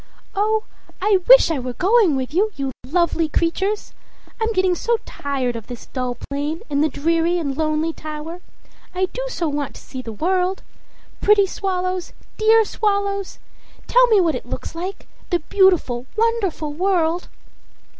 "Oh, 0.33 0.63
I 0.99 1.19
wish 1.27 1.51
I 1.51 1.59
were 1.59 1.73
going 1.73 2.15
with 2.15 2.33
you, 2.33 2.49
you 2.55 2.71
lovely 2.83 3.29
creatures! 3.29 3.93
I'm 4.41 4.51
getting 4.51 4.73
so 4.73 4.97
tired 5.05 5.55
of 5.55 5.67
this 5.67 5.85
dull 5.85 6.15
plain, 6.27 6.63
and 6.71 6.83
the 6.83 6.89
dreary 6.89 7.37
and 7.37 7.55
lonely 7.55 7.93
tower. 7.93 8.41
I 8.95 9.09
do 9.13 9.21
so 9.27 9.47
want 9.47 9.75
to 9.75 9.81
see 9.81 10.01
the 10.01 10.11
world! 10.11 10.63
Pretty 11.21 11.45
swallows, 11.45 12.13
dear 12.37 12.65
swallows! 12.65 13.37
tell 13.85 14.07
me 14.07 14.19
what 14.19 14.33
it 14.33 14.47
looks 14.47 14.73
like 14.73 15.05
the 15.29 15.41
beautiful, 15.41 16.07
wonderful 16.17 16.73
world!" 16.73 17.27